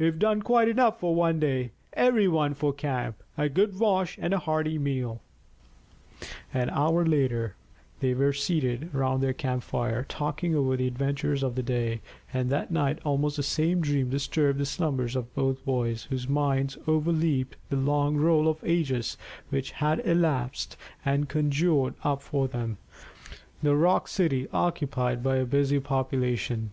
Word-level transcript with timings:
We've 0.00 0.18
done 0.18 0.42
quite 0.42 0.68
enough 0.68 0.98
for 0.98 1.14
one 1.14 1.38
day. 1.38 1.70
Every 1.92 2.26
one 2.26 2.54
for 2.54 2.72
camp, 2.72 3.22
a 3.38 3.48
good 3.48 3.78
wash, 3.78 4.18
and 4.20 4.34
a 4.34 4.40
hearty 4.40 4.78
meal." 4.80 5.20
An 6.52 6.70
hour 6.70 7.04
later 7.06 7.54
they 8.00 8.12
were 8.12 8.32
seated 8.32 8.92
round 8.92 9.22
their 9.22 9.32
camp 9.32 9.62
fire, 9.62 10.04
talking 10.08 10.56
over 10.56 10.76
the 10.76 10.88
adventures 10.88 11.44
of 11.44 11.54
the 11.54 11.62
day, 11.62 12.00
and 12.34 12.50
that 12.50 12.72
night 12.72 12.98
almost 13.04 13.36
the 13.36 13.44
same 13.44 13.80
dream 13.80 14.10
disturbed 14.10 14.58
the 14.58 14.66
slumbers 14.66 15.14
of 15.14 15.32
both 15.36 15.64
boys, 15.64 16.08
whose 16.10 16.26
minds 16.28 16.76
overleaped 16.88 17.54
the 17.70 17.76
long 17.76 18.16
roll 18.16 18.48
of 18.48 18.58
ages 18.64 19.16
which 19.50 19.70
had 19.70 20.04
elapsed, 20.04 20.76
and 21.04 21.28
conjured 21.28 21.94
up 22.02 22.22
for 22.22 22.48
them 22.48 22.76
the 23.62 23.76
rock 23.76 24.08
city 24.08 24.48
occupied 24.52 25.22
by 25.22 25.36
a 25.36 25.44
busy 25.46 25.78
population. 25.78 26.72